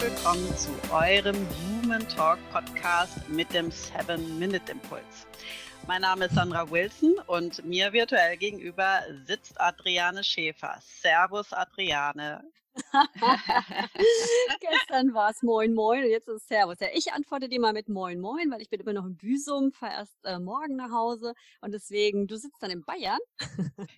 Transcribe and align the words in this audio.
willkommen 0.00 0.54
zu 0.56 0.68
eurem 0.92 1.36
Human 1.82 2.06
Talk 2.08 2.38
Podcast 2.52 3.26
mit 3.30 3.52
dem 3.54 3.70
7-Minute-Impuls. 3.70 5.26
Mein 5.86 6.02
Name 6.02 6.26
ist 6.26 6.34
Sandra 6.34 6.70
Wilson 6.70 7.14
und 7.26 7.64
mir 7.64 7.94
virtuell 7.94 8.36
gegenüber 8.36 9.00
sitzt 9.26 9.58
Adriane 9.58 10.22
Schäfer. 10.22 10.76
Servus, 10.82 11.50
Adriane. 11.54 12.44
Gestern 14.60 15.14
war 15.14 15.30
es 15.30 15.42
Moin 15.42 15.72
Moin 15.72 16.04
und 16.04 16.10
jetzt 16.10 16.28
ist 16.28 16.42
es 16.42 16.48
Servus. 16.48 16.76
Ja, 16.78 16.88
ich 16.92 17.12
antworte 17.14 17.48
dir 17.48 17.60
mal 17.60 17.72
mit 17.72 17.88
Moin 17.88 18.20
Moin, 18.20 18.50
weil 18.50 18.60
ich 18.60 18.68
bin 18.68 18.80
immer 18.80 18.92
noch 18.92 19.06
in 19.06 19.16
Büsum, 19.16 19.72
fahre 19.72 19.94
erst 19.94 20.24
äh, 20.24 20.38
morgen 20.38 20.76
nach 20.76 20.90
Hause 20.90 21.32
und 21.62 21.72
deswegen, 21.72 22.26
du 22.26 22.36
sitzt 22.36 22.62
dann 22.62 22.70
in 22.70 22.84
Bayern. 22.84 23.18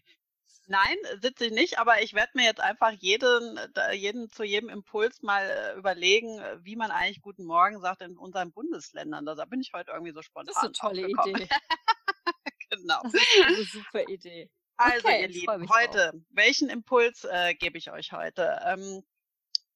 Nein, 0.70 0.96
sitze 1.22 1.46
ich 1.46 1.52
nicht, 1.52 1.78
aber 1.78 2.02
ich 2.02 2.12
werde 2.12 2.32
mir 2.34 2.44
jetzt 2.44 2.60
einfach 2.60 2.92
jeden, 2.92 3.58
jeden 3.92 4.30
zu 4.30 4.44
jedem 4.44 4.68
Impuls 4.68 5.22
mal 5.22 5.42
äh, 5.42 5.78
überlegen, 5.78 6.38
äh, 6.38 6.58
wie 6.62 6.76
man 6.76 6.90
eigentlich 6.90 7.22
Guten 7.22 7.44
Morgen 7.44 7.80
sagt 7.80 8.02
in 8.02 8.18
unseren 8.18 8.52
Bundesländern. 8.52 9.24
Da 9.24 9.44
bin 9.46 9.62
ich 9.62 9.72
heute 9.72 9.92
irgendwie 9.92 10.12
so 10.12 10.20
spontan. 10.20 10.52
Das 10.54 10.62
ist 10.62 10.62
eine 10.62 10.72
tolle 10.72 11.08
Idee. 11.08 11.48
genau. 12.70 13.00
Das 13.02 13.14
ist 13.14 13.44
eine 13.46 13.64
super 13.64 14.08
Idee. 14.08 14.50
Also, 14.76 15.08
okay, 15.08 15.22
ihr 15.22 15.28
Lieben, 15.28 15.68
heute, 15.70 16.10
drauf. 16.12 16.20
welchen 16.28 16.68
Impuls 16.68 17.24
äh, 17.24 17.54
gebe 17.54 17.78
ich 17.78 17.90
euch 17.90 18.12
heute? 18.12 18.60
Ähm, 18.64 19.02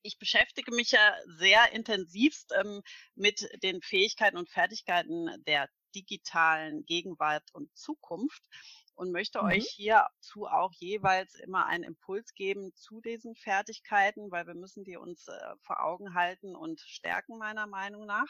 ich 0.02 0.18
beschäftige 0.18 0.74
mich 0.74 0.90
ja 0.90 1.16
sehr 1.26 1.72
intensivst 1.72 2.52
ähm, 2.54 2.82
mit 3.14 3.48
den 3.62 3.80
Fähigkeiten 3.80 4.36
und 4.36 4.50
Fertigkeiten 4.50 5.42
der 5.46 5.68
digitalen 5.94 6.84
Gegenwart 6.84 7.48
und 7.52 7.74
Zukunft 7.76 8.42
und 8.94 9.12
möchte 9.12 9.40
mhm. 9.40 9.48
euch 9.48 9.68
hierzu 9.68 10.46
auch 10.46 10.72
jeweils 10.74 11.34
immer 11.36 11.66
einen 11.66 11.84
Impuls 11.84 12.34
geben 12.34 12.74
zu 12.74 13.00
diesen 13.00 13.34
Fertigkeiten, 13.34 14.30
weil 14.30 14.46
wir 14.46 14.54
müssen 14.54 14.84
die 14.84 14.96
uns 14.96 15.28
äh, 15.28 15.54
vor 15.60 15.82
Augen 15.82 16.14
halten 16.14 16.54
und 16.54 16.80
stärken, 16.80 17.38
meiner 17.38 17.66
Meinung 17.66 18.06
nach. 18.06 18.28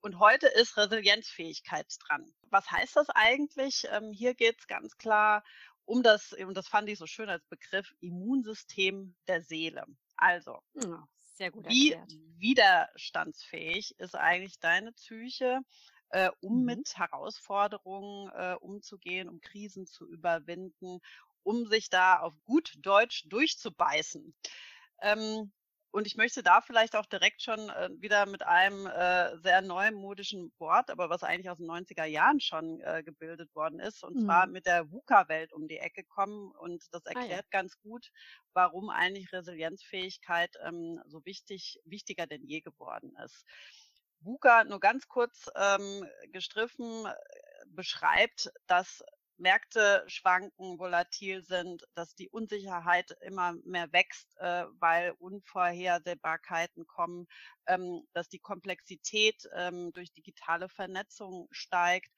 Und 0.00 0.18
heute 0.18 0.48
ist 0.48 0.76
Resilienzfähigkeit 0.76 1.86
dran. 2.06 2.26
Was 2.50 2.70
heißt 2.70 2.96
das 2.96 3.08
eigentlich? 3.10 3.86
Ähm, 3.90 4.12
hier 4.12 4.34
geht 4.34 4.58
es 4.58 4.66
ganz 4.66 4.96
klar 4.96 5.42
um 5.86 6.02
das, 6.02 6.32
und 6.32 6.54
das 6.54 6.68
fand 6.68 6.88
ich 6.88 6.98
so 6.98 7.06
schön 7.06 7.28
als 7.28 7.44
Begriff, 7.46 7.92
Immunsystem 8.00 9.14
der 9.28 9.42
Seele. 9.42 9.84
Also, 10.16 10.60
gut 11.50 11.68
wie 11.68 11.96
widerstandsfähig 12.38 13.98
ist 13.98 14.14
eigentlich 14.14 14.58
deine 14.60 14.92
Psyche? 14.92 15.60
Äh, 16.14 16.30
um 16.40 16.60
mhm. 16.60 16.64
mit 16.64 16.96
Herausforderungen 16.96 18.30
äh, 18.36 18.54
umzugehen, 18.60 19.28
um 19.28 19.40
Krisen 19.40 19.86
zu 19.86 20.06
überwinden, 20.08 21.00
um 21.42 21.66
sich 21.66 21.90
da 21.90 22.20
auf 22.20 22.34
gut 22.44 22.74
Deutsch 22.78 23.24
durchzubeißen. 23.28 24.32
Ähm, 25.02 25.52
und 25.90 26.06
ich 26.06 26.16
möchte 26.16 26.42
da 26.44 26.60
vielleicht 26.60 26.94
auch 26.94 27.06
direkt 27.06 27.42
schon 27.42 27.68
äh, 27.68 27.88
wieder 27.98 28.26
mit 28.26 28.44
einem 28.44 28.86
äh, 28.86 29.36
sehr 29.38 29.60
neumodischen 29.60 30.52
Wort, 30.58 30.90
aber 30.90 31.10
was 31.10 31.24
eigentlich 31.24 31.50
aus 31.50 31.58
den 31.58 31.70
90er 31.70 32.04
Jahren 32.04 32.40
schon 32.40 32.80
äh, 32.80 33.02
gebildet 33.04 33.52
worden 33.54 33.80
ist, 33.80 34.04
und 34.04 34.16
mhm. 34.16 34.24
zwar 34.24 34.46
mit 34.46 34.66
der 34.66 34.90
VUCA-Welt 34.90 35.52
um 35.52 35.66
die 35.66 35.78
Ecke 35.78 36.04
kommen. 36.04 36.52
Und 36.52 36.84
das 36.92 37.04
erklärt 37.06 37.30
ah, 37.30 37.48
ja. 37.52 37.60
ganz 37.60 37.78
gut, 37.80 38.10
warum 38.52 38.88
eigentlich 38.88 39.32
Resilienzfähigkeit 39.32 40.56
ähm, 40.64 41.00
so 41.06 41.24
wichtig, 41.24 41.80
wichtiger 41.84 42.26
denn 42.28 42.44
je 42.44 42.60
geworden 42.60 43.14
ist. 43.24 43.44
VUCA 44.20 44.64
nur 44.64 44.80
ganz 44.80 45.08
kurz 45.08 45.50
ähm, 45.56 46.06
gestriffen 46.32 47.06
beschreibt, 47.66 48.50
dass 48.66 49.04
Märkte 49.36 50.04
schwanken, 50.06 50.78
volatil 50.78 51.42
sind, 51.42 51.84
dass 51.94 52.14
die 52.14 52.28
Unsicherheit 52.28 53.16
immer 53.20 53.54
mehr 53.64 53.92
wächst, 53.92 54.36
äh, 54.38 54.64
weil 54.78 55.12
Unvorhersehbarkeiten 55.18 56.86
kommen, 56.86 57.26
ähm, 57.66 58.06
dass 58.12 58.28
die 58.28 58.38
Komplexität 58.38 59.48
ähm, 59.54 59.92
durch 59.92 60.12
digitale 60.12 60.68
Vernetzung 60.68 61.48
steigt 61.50 62.12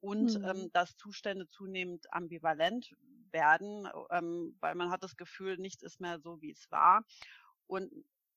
und 0.00 0.38
mhm. 0.38 0.44
ähm, 0.44 0.72
dass 0.72 0.96
Zustände 0.96 1.48
zunehmend 1.50 2.12
ambivalent 2.12 2.94
werden, 3.30 3.88
ähm, 4.10 4.56
weil 4.60 4.74
man 4.74 4.90
hat 4.90 5.02
das 5.02 5.16
Gefühl, 5.16 5.58
nichts 5.58 5.82
ist 5.82 6.00
mehr 6.00 6.20
so, 6.20 6.40
wie 6.40 6.52
es 6.52 6.70
war. 6.70 7.04
Und 7.66 7.90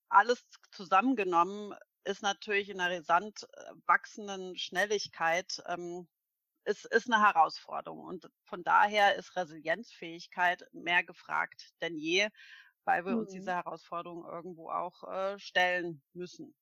alles 0.09 0.45
zusammengenommen 0.71 1.73
ist 2.05 2.21
natürlich 2.21 2.69
in 2.69 2.79
einer 2.79 2.97
rasant 2.97 3.43
äh, 3.43 3.71
wachsenden 3.85 4.57
Schnelligkeit 4.57 5.61
ähm, 5.67 6.07
ist, 6.65 6.85
ist 6.85 7.11
eine 7.11 7.23
Herausforderung. 7.23 7.99
Und 8.05 8.29
von 8.43 8.63
daher 8.63 9.15
ist 9.15 9.35
Resilienzfähigkeit 9.35 10.63
mehr 10.73 11.03
gefragt 11.03 11.73
denn 11.81 11.97
je, 11.97 12.29
weil 12.85 13.05
wir 13.05 13.13
mhm. 13.13 13.19
uns 13.19 13.31
diese 13.31 13.53
Herausforderung 13.53 14.25
irgendwo 14.25 14.69
auch 14.69 15.03
äh, 15.03 15.39
stellen 15.39 16.01
müssen. 16.13 16.55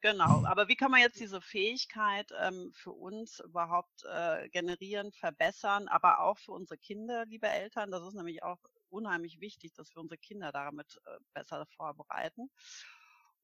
Genau, 0.00 0.44
aber 0.44 0.68
wie 0.68 0.76
kann 0.76 0.92
man 0.92 1.00
jetzt 1.00 1.18
diese 1.18 1.40
Fähigkeit 1.40 2.30
ähm, 2.40 2.70
für 2.72 2.92
uns 2.92 3.40
überhaupt 3.40 4.04
äh, 4.04 4.48
generieren, 4.50 5.10
verbessern, 5.10 5.88
aber 5.88 6.20
auch 6.20 6.38
für 6.38 6.52
unsere 6.52 6.78
Kinder, 6.78 7.26
liebe 7.26 7.48
Eltern? 7.48 7.90
Das 7.90 8.06
ist 8.06 8.14
nämlich 8.14 8.44
auch 8.44 8.60
unheimlich 8.90 9.40
wichtig, 9.40 9.74
dass 9.74 9.92
wir 9.96 10.00
unsere 10.00 10.18
Kinder 10.18 10.52
damit 10.52 11.00
äh, 11.04 11.18
besser 11.34 11.66
vorbereiten. 11.76 12.48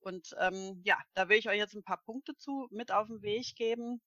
Und 0.05 0.35
ähm, 0.39 0.81
ja, 0.85 0.99
da 1.15 1.29
will 1.29 1.39
ich 1.39 1.49
euch 1.49 1.59
jetzt 1.59 1.75
ein 1.75 1.83
paar 1.83 2.03
Punkte 2.05 2.37
zu 2.37 2.69
mit 2.71 2.93
auf 2.93 3.07
den 3.09 3.23
Weg 3.23 3.55
geben. 3.57 4.03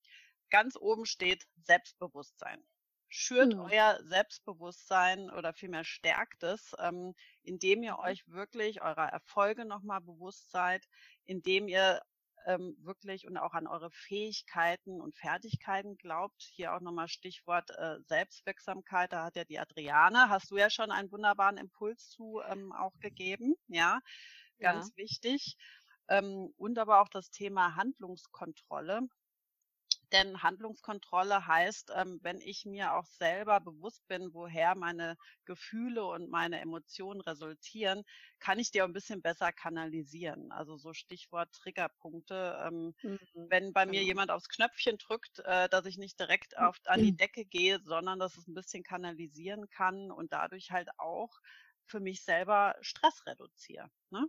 Ganz 0.49 0.77
oben 0.77 1.05
steht 1.05 1.43
Selbstbewusstsein. 1.63 2.63
Schürt 3.09 3.55
mhm. 3.55 3.61
euer 3.61 3.99
Selbstbewusstsein 4.03 5.31
oder 5.31 5.53
vielmehr 5.53 5.83
stärkt 5.83 6.43
es, 6.43 6.75
ähm, 6.79 7.15
indem 7.41 7.81
ihr 7.81 7.93
mhm. 7.93 7.99
euch 7.99 8.27
wirklich 8.27 8.81
eurer 8.81 9.07
Erfolge 9.07 9.65
nochmal 9.65 10.01
bewusst 10.01 10.51
seid, 10.51 10.85
indem 11.25 11.67
ihr 11.67 12.01
ähm, 12.45 12.77
wirklich 12.81 13.27
und 13.27 13.37
auch 13.37 13.53
an 13.53 13.65
eure 13.65 13.89
Fähigkeiten 13.89 15.01
und 15.01 15.17
Fertigkeiten 15.17 15.97
glaubt. 15.97 16.41
Hier 16.53 16.75
auch 16.75 16.81
nochmal 16.81 17.07
Stichwort 17.07 17.71
äh, 17.71 17.97
Selbstwirksamkeit. 18.05 19.11
Da 19.11 19.25
hat 19.25 19.35
ja 19.35 19.45
die 19.45 19.59
Adriane, 19.59 20.29
hast 20.29 20.51
du 20.51 20.57
ja 20.57 20.69
schon 20.69 20.91
einen 20.91 21.11
wunderbaren 21.11 21.57
Impuls 21.57 22.09
zu 22.09 22.41
ähm, 22.47 22.71
auch 22.71 22.97
gegeben. 22.99 23.55
Ja, 23.67 23.99
ganz 24.59 24.89
ja. 24.89 24.97
wichtig 24.97 25.57
ähm, 26.09 26.53
und 26.57 26.77
aber 26.77 27.01
auch 27.01 27.09
das 27.09 27.29
Thema 27.31 27.75
Handlungskontrolle. 27.75 29.07
Denn 30.13 30.41
Handlungskontrolle 30.41 31.47
heißt, 31.47 31.91
ähm, 31.95 32.19
wenn 32.21 32.39
ich 32.39 32.65
mir 32.65 32.93
auch 32.93 33.05
selber 33.05 33.59
bewusst 33.59 34.07
bin, 34.07 34.33
woher 34.33 34.75
meine 34.75 35.17
Gefühle 35.43 36.05
und 36.05 36.29
meine 36.29 36.61
Emotionen 36.61 37.19
resultieren, 37.19 38.03
kann 38.39 38.57
ich 38.57 38.71
die 38.71 38.81
auch 38.81 38.85
ein 38.85 38.93
bisschen 38.93 39.21
besser 39.21 39.51
kanalisieren. 39.51 40.51
Also 40.51 40.77
so 40.77 40.93
Stichwort 40.93 41.51
Triggerpunkte. 41.51 42.57
Ähm, 42.65 42.95
mhm. 43.03 43.19
Wenn 43.49 43.73
bei 43.73 43.85
mir 43.85 43.99
genau. 43.99 44.07
jemand 44.07 44.31
aufs 44.31 44.47
Knöpfchen 44.47 44.97
drückt, 44.97 45.39
äh, 45.39 45.67
dass 45.67 45.85
ich 45.85 45.97
nicht 45.97 46.19
direkt 46.19 46.55
hm. 46.55 46.65
auf, 46.65 46.77
an 46.85 47.01
die 47.01 47.15
Decke 47.15 47.43
gehe, 47.43 47.79
sondern 47.83 48.19
dass 48.19 48.37
es 48.37 48.47
ein 48.47 48.53
bisschen 48.53 48.83
kanalisieren 48.83 49.69
kann 49.69 50.11
und 50.11 50.31
dadurch 50.31 50.71
halt 50.71 50.89
auch 50.97 51.37
für 51.85 51.99
mich 51.99 52.23
selber 52.23 52.75
Stress 52.81 53.25
reduziere. 53.25 53.89
Ne? 54.09 54.25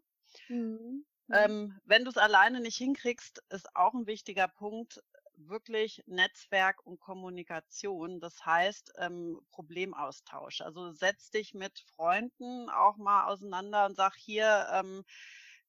Mhm. 0.48 1.04
Mhm. 1.28 1.34
Ähm, 1.34 1.80
wenn 1.84 2.04
du 2.04 2.10
es 2.10 2.16
alleine 2.16 2.60
nicht 2.60 2.76
hinkriegst, 2.76 3.42
ist 3.50 3.74
auch 3.76 3.94
ein 3.94 4.06
wichtiger 4.06 4.48
Punkt 4.48 5.00
wirklich 5.36 6.02
Netzwerk 6.06 6.84
und 6.84 7.00
Kommunikation. 7.00 8.20
Das 8.20 8.44
heißt 8.44 8.94
ähm, 8.98 9.40
Problemaustausch. 9.52 10.60
Also 10.62 10.90
setz 10.92 11.30
dich 11.30 11.54
mit 11.54 11.78
Freunden 11.94 12.68
auch 12.70 12.96
mal 12.96 13.26
auseinander 13.26 13.86
und 13.86 13.96
sag 13.96 14.14
hier, 14.16 14.66
ähm, 14.72 15.04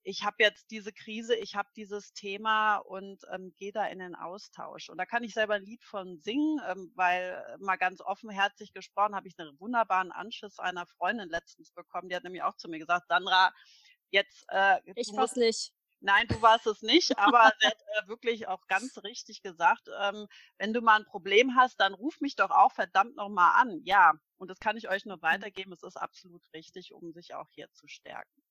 ich 0.04 0.24
habe 0.24 0.38
jetzt 0.40 0.72
diese 0.72 0.94
Krise, 0.94 1.36
ich 1.36 1.56
habe 1.56 1.70
dieses 1.76 2.14
Thema 2.14 2.78
und 2.78 3.22
ähm, 3.32 3.54
gehe 3.58 3.74
da 3.74 3.86
in 3.86 4.00
den 4.00 4.16
Austausch. 4.16 4.90
Und 4.90 4.98
da 4.98 5.06
kann 5.06 5.24
ich 5.24 5.34
selber 5.34 5.56
ein 5.56 5.66
Lied 5.66 5.84
von 5.84 6.18
singen, 6.20 6.60
ähm, 6.68 6.92
weil 6.96 7.44
äh, 7.48 7.58
mal 7.58 7.76
ganz 7.76 8.02
offenherzig 8.02 8.74
gesprochen 8.74 9.16
habe 9.16 9.28
ich 9.28 9.38
einen 9.38 9.60
wunderbaren 9.60 10.12
Anschluss 10.12 10.58
einer 10.58 10.86
Freundin 10.86 11.30
letztens 11.30 11.72
bekommen. 11.72 12.10
Die 12.10 12.16
hat 12.16 12.24
nämlich 12.24 12.44
auch 12.44 12.56
zu 12.56 12.70
mir 12.70 12.80
gesagt, 12.80 13.08
Sandra, 13.10 13.54
Jetzt, 14.12 14.46
äh, 14.50 14.80
ich 14.96 15.12
war's 15.14 15.36
nicht. 15.36 15.72
Nein, 16.02 16.28
du 16.30 16.42
warst 16.42 16.66
es 16.66 16.82
nicht, 16.82 17.12
aber 17.18 17.52
er 17.60 17.70
hat 17.70 17.82
äh, 18.04 18.08
wirklich 18.08 18.48
auch 18.48 18.66
ganz 18.68 18.98
richtig 19.04 19.42
gesagt, 19.42 19.90
ähm, 20.02 20.28
wenn 20.58 20.74
du 20.74 20.82
mal 20.82 21.00
ein 21.00 21.06
Problem 21.06 21.56
hast, 21.56 21.80
dann 21.80 21.94
ruf 21.94 22.22
mich 22.22 22.36
doch 22.36 22.52
auch 22.52 22.72
verdammt 22.72 23.16
nochmal 23.16 23.62
an. 23.62 23.82
Ja, 23.84 24.14
und 24.38 24.50
das 24.50 24.60
kann 24.60 24.78
ich 24.78 24.90
euch 24.90 25.06
nur 25.06 25.18
mhm. 25.18 25.22
weitergeben. 25.24 25.74
Es 25.74 25.84
ist 25.84 25.98
absolut 25.98 26.42
richtig, 26.54 26.94
um 26.94 27.12
sich 27.12 27.34
auch 27.34 27.50
hier 27.52 27.70
zu 27.72 27.88
stärken. 27.88 28.44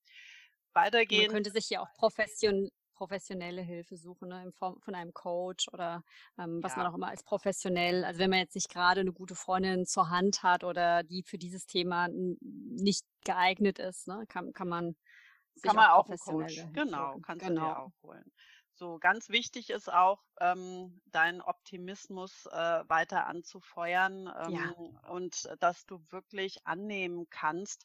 Weitergehen. 0.75 1.27
Man 1.27 1.37
könnte 1.37 1.51
sich 1.51 1.71
ja 1.71 1.81
auch 1.81 1.93
profession 1.95 2.71
professionelle 2.99 3.63
Hilfe 3.63 3.97
suchen, 3.97 4.29
ne, 4.29 4.43
in 4.43 4.53
Form 4.53 4.81
von 4.81 4.97
einem 4.97 5.15
Coach 5.15 5.69
oder 5.69 6.03
ähm, 6.37 6.59
was 6.65 6.73
ja. 6.73 6.79
man 6.79 6.87
auch 6.89 6.97
immer 6.97 7.07
als 7.07 7.23
professionell, 7.23 8.05
also 8.05 8.19
wenn 8.19 8.31
man 8.31 8.41
jetzt 8.41 8.57
nicht 8.57 8.69
gerade 8.69 9.01
eine 9.01 9.13
gute 9.13 9.37
Freundin 9.37 9.87
zur 9.87 10.11
Hand 10.11 10.43
hat 10.43 10.65
oder 10.65 11.05
die 11.05 11.23
für 11.23 11.39
dieses 11.39 11.65
Thema 11.67 12.09
nicht 12.11 13.05
geeignet 13.25 13.79
ist, 13.79 14.09
ne, 14.09 14.25
kann, 14.29 14.53
kann 14.53 14.69
man 14.69 14.97
kann 15.63 15.77
man 15.77 15.91
auch, 15.91 16.09
auch 16.09 16.17
Coach, 16.19 16.65
genau, 16.73 17.19
kannst 17.21 17.47
genau. 17.47 17.61
du 17.61 17.67
dir 17.67 17.75
genau. 17.75 17.87
auch 17.87 18.03
holen. 18.03 18.33
So, 18.75 18.99
ganz 18.99 19.29
wichtig 19.29 19.71
ist 19.71 19.93
auch, 19.93 20.23
ähm, 20.41 21.01
deinen 21.07 21.41
Optimismus 21.41 22.47
äh, 22.47 22.85
weiter 22.89 23.27
anzufeuern 23.27 24.33
ähm, 24.47 24.55
ja. 24.55 25.11
und 25.11 25.49
dass 25.59 25.85
du 25.87 26.01
wirklich 26.11 26.65
annehmen 26.65 27.27
kannst, 27.29 27.85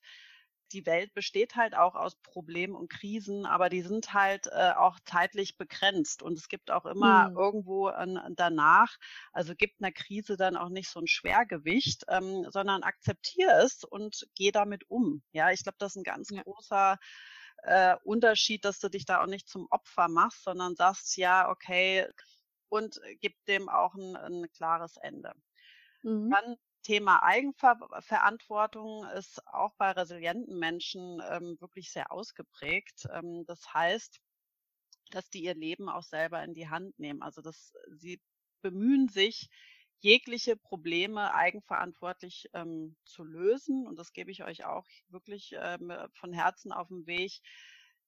die 0.73 0.85
Welt 0.85 1.13
besteht 1.13 1.55
halt 1.55 1.75
auch 1.75 1.95
aus 1.95 2.15
Problemen 2.15 2.75
und 2.75 2.89
Krisen, 2.89 3.45
aber 3.45 3.69
die 3.69 3.81
sind 3.81 4.13
halt 4.13 4.47
äh, 4.47 4.71
auch 4.75 4.99
zeitlich 5.05 5.57
begrenzt 5.57 6.21
und 6.21 6.37
es 6.37 6.47
gibt 6.47 6.71
auch 6.71 6.85
immer 6.85 7.29
mhm. 7.29 7.37
irgendwo 7.37 7.87
ein, 7.87 8.19
danach, 8.35 8.97
also 9.31 9.55
gibt 9.55 9.81
einer 9.81 9.91
Krise 9.91 10.35
dann 10.35 10.57
auch 10.57 10.69
nicht 10.69 10.89
so 10.89 10.99
ein 10.99 11.07
Schwergewicht, 11.07 12.05
ähm, 12.09 12.47
sondern 12.49 12.83
akzeptiere 12.83 13.63
es 13.63 13.83
und 13.83 14.27
geh 14.35 14.51
damit 14.51 14.89
um. 14.89 15.21
Ja, 15.31 15.51
ich 15.51 15.63
glaube, 15.63 15.77
das 15.79 15.93
ist 15.93 15.97
ein 15.97 16.03
ganz 16.03 16.29
ja. 16.31 16.41
großer 16.43 16.97
äh, 17.63 17.95
Unterschied, 18.03 18.65
dass 18.65 18.79
du 18.79 18.89
dich 18.89 19.05
da 19.05 19.21
auch 19.21 19.27
nicht 19.27 19.47
zum 19.47 19.67
Opfer 19.69 20.07
machst, 20.07 20.43
sondern 20.43 20.75
sagst, 20.75 21.17
ja, 21.17 21.49
okay, 21.49 22.07
und 22.69 22.99
gib 23.21 23.33
dem 23.45 23.69
auch 23.69 23.93
ein, 23.95 24.15
ein 24.15 24.51
klares 24.51 24.97
Ende. 24.97 25.33
Mhm. 26.01 26.31
Dann 26.31 26.55
Thema 26.83 27.23
Eigenverantwortung 27.23 29.05
ist 29.15 29.45
auch 29.47 29.73
bei 29.77 29.91
resilienten 29.91 30.59
Menschen 30.59 31.21
ähm, 31.29 31.55
wirklich 31.61 31.91
sehr 31.91 32.11
ausgeprägt. 32.11 33.07
Ähm, 33.11 33.45
das 33.47 33.73
heißt, 33.73 34.19
dass 35.11 35.29
die 35.29 35.43
ihr 35.43 35.55
Leben 35.55 35.87
auch 35.87 36.03
selber 36.03 36.43
in 36.43 36.53
die 36.53 36.67
Hand 36.69 36.99
nehmen. 36.99 37.21
Also 37.21 37.41
dass 37.41 37.73
sie 37.89 38.21
bemühen 38.61 39.07
sich, 39.07 39.49
jegliche 40.03 40.57
Probleme 40.57 41.33
eigenverantwortlich 41.33 42.49
ähm, 42.53 42.97
zu 43.05 43.23
lösen. 43.23 43.87
Und 43.87 43.97
das 43.97 44.11
gebe 44.11 44.31
ich 44.31 44.43
euch 44.43 44.65
auch 44.65 44.85
wirklich 45.07 45.55
ähm, 45.57 45.93
von 46.13 46.33
Herzen 46.33 46.73
auf 46.73 46.89
den 46.89 47.07
Weg. 47.07 47.39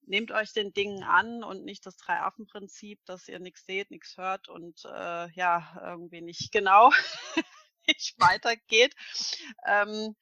Nehmt 0.01 0.31
euch 0.31 0.51
den 0.51 0.73
Dingen 0.73 1.03
an 1.03 1.41
und 1.43 1.63
nicht 1.63 1.85
das 1.85 1.95
Drei-Affen-Prinzip, 1.95 2.99
dass 3.05 3.29
ihr 3.29 3.39
nichts 3.39 3.65
seht, 3.65 3.91
nichts 3.91 4.17
hört 4.17 4.49
und 4.49 4.83
äh, 4.85 5.31
ja, 5.31 5.81
irgendwie 5.81 6.21
nicht 6.21 6.51
genau 6.51 6.91
nicht 7.87 8.13
weitergeht, 8.19 8.93
ähm, 9.65 10.15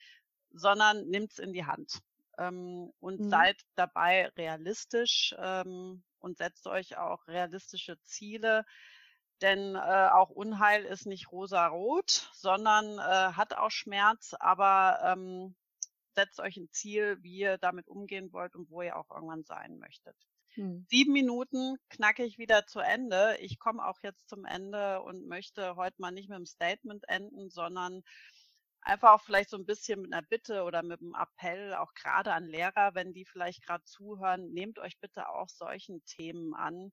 sondern 0.51 1.07
nimmt 1.07 1.31
es 1.31 1.39
in 1.39 1.53
die 1.53 1.65
Hand. 1.65 1.99
Ähm, 2.37 2.91
und 2.99 3.19
mhm. 3.19 3.29
seid 3.29 3.59
dabei 3.75 4.27
realistisch 4.37 5.35
ähm, 5.39 6.03
und 6.19 6.37
setzt 6.37 6.67
euch 6.67 6.97
auch 6.97 7.27
realistische 7.27 7.99
Ziele. 8.03 8.63
Denn 9.43 9.75
äh, 9.75 10.09
auch 10.11 10.29
Unheil 10.29 10.85
ist 10.85 11.05
nicht 11.05 11.31
rosa-rot, 11.31 12.29
sondern 12.33 12.97
äh, 12.97 13.33
hat 13.33 13.55
auch 13.57 13.71
Schmerz, 13.71 14.33
aber 14.39 14.99
ähm, 15.03 15.53
setzt 16.15 16.39
euch 16.39 16.55
ein 16.55 16.69
Ziel, 16.71 17.21
wie 17.21 17.39
ihr 17.39 17.57
damit 17.57 17.89
umgehen 17.89 18.31
wollt 18.31 18.55
und 18.55 18.69
wo 18.69 18.81
ihr 18.81 18.95
auch 18.95 19.11
irgendwann 19.11 19.43
sein 19.43 19.77
möchtet. 19.79 20.15
Hm. 20.53 20.85
Sieben 20.89 21.11
Minuten 21.11 21.75
knacke 21.89 22.23
ich 22.23 22.37
wieder 22.37 22.65
zu 22.67 22.79
Ende. 22.79 23.35
Ich 23.41 23.59
komme 23.59 23.85
auch 23.85 23.99
jetzt 24.01 24.29
zum 24.29 24.45
Ende 24.45 25.01
und 25.01 25.27
möchte 25.27 25.75
heute 25.75 26.01
mal 26.01 26.11
nicht 26.11 26.29
mit 26.29 26.37
einem 26.37 26.45
Statement 26.45 27.03
enden, 27.09 27.49
sondern 27.49 28.01
einfach 28.79 29.11
auch 29.11 29.21
vielleicht 29.21 29.49
so 29.49 29.57
ein 29.57 29.65
bisschen 29.65 30.01
mit 30.01 30.13
einer 30.13 30.25
Bitte 30.25 30.63
oder 30.63 30.83
mit 30.83 31.01
einem 31.01 31.15
Appell, 31.15 31.73
auch 31.73 31.93
gerade 31.95 32.31
an 32.31 32.45
Lehrer, 32.45 32.95
wenn 32.95 33.13
die 33.13 33.25
vielleicht 33.25 33.65
gerade 33.65 33.83
zuhören, 33.83 34.53
nehmt 34.53 34.79
euch 34.79 34.97
bitte 34.99 35.27
auch 35.27 35.49
solchen 35.49 36.03
Themen 36.05 36.53
an, 36.53 36.91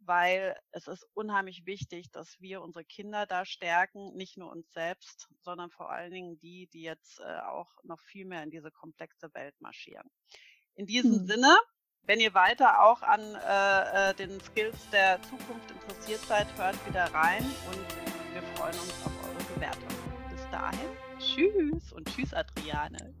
weil 0.00 0.56
es 0.72 0.86
ist 0.86 1.06
unheimlich 1.14 1.66
wichtig, 1.66 2.10
dass 2.12 2.40
wir 2.40 2.62
unsere 2.62 2.84
Kinder 2.84 3.26
da 3.26 3.44
stärken, 3.44 4.14
nicht 4.14 4.36
nur 4.36 4.50
uns 4.50 4.70
selbst, 4.72 5.28
sondern 5.40 5.70
vor 5.70 5.90
allen 5.90 6.12
Dingen 6.12 6.38
die, 6.38 6.68
die 6.72 6.82
jetzt 6.82 7.20
äh, 7.20 7.40
auch 7.40 7.70
noch 7.82 8.00
viel 8.00 8.24
mehr 8.24 8.42
in 8.42 8.50
diese 8.50 8.70
komplexe 8.70 9.32
Welt 9.34 9.54
marschieren. 9.60 10.08
In 10.74 10.86
diesem 10.86 11.20
hm. 11.20 11.26
Sinne 11.26 11.58
wenn 12.08 12.20
ihr 12.20 12.32
weiter 12.32 12.82
auch 12.82 13.02
an 13.02 13.20
äh, 13.20 14.10
äh, 14.10 14.14
den 14.14 14.40
Skills 14.40 14.78
der 14.90 15.20
Zukunft 15.22 15.70
interessiert 15.70 16.20
seid, 16.26 16.46
hört 16.56 16.74
wieder 16.86 17.04
rein 17.12 17.44
und 17.70 18.32
wir 18.32 18.42
freuen 18.54 18.72
uns 18.72 18.94
auf 19.04 19.12
eure 19.24 19.54
Bewertung. 19.54 19.88
Bis 20.30 20.40
dahin, 20.50 20.88
tschüss 21.18 21.92
und 21.92 22.08
tschüss 22.08 22.32
Adriane. 22.32 23.14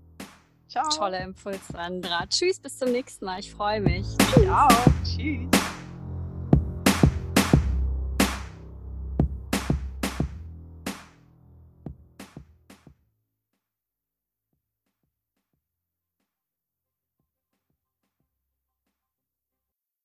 Ciao. 0.68 0.88
Toller 0.88 1.20
Impuls, 1.20 1.68
Sandra. 1.68 2.26
Tschüss, 2.28 2.60
bis 2.60 2.78
zum 2.78 2.90
nächsten 2.92 3.26
Mal. 3.26 3.40
Ich 3.40 3.52
freue 3.52 3.82
mich. 3.82 4.06
Ich 4.36 4.48
auch. 4.48 4.68
Tschüss. 5.04 5.57